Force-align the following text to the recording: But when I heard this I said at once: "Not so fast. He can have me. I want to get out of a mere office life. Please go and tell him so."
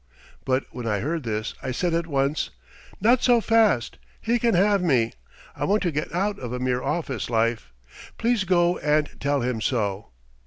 But 0.45 0.63
when 0.71 0.87
I 0.87 0.97
heard 0.97 1.21
this 1.21 1.53
I 1.61 1.69
said 1.69 1.93
at 1.93 2.07
once: 2.07 2.49
"Not 2.99 3.21
so 3.21 3.39
fast. 3.39 3.99
He 4.19 4.39
can 4.39 4.55
have 4.55 4.81
me. 4.81 5.13
I 5.55 5.63
want 5.65 5.83
to 5.83 5.91
get 5.91 6.11
out 6.11 6.39
of 6.39 6.51
a 6.51 6.57
mere 6.57 6.81
office 6.81 7.29
life. 7.29 7.71
Please 8.17 8.43
go 8.43 8.79
and 8.79 9.07
tell 9.19 9.41
him 9.41 9.61
so." 9.61 10.07